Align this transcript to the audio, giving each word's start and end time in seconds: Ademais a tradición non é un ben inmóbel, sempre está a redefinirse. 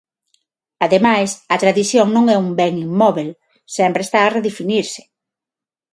Ademais 0.85 1.29
a 1.53 1.55
tradición 1.63 2.07
non 2.15 2.25
é 2.35 2.37
un 2.45 2.49
ben 2.61 2.73
inmóbel, 2.87 3.29
sempre 3.75 4.01
está 4.03 4.19
a 4.23 4.31
redefinirse. 4.37 5.01